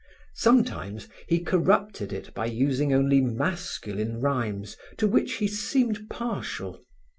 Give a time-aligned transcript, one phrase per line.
[0.33, 6.83] Sometimes he corrupted it by using only masculine rhymes to which he seemed partial.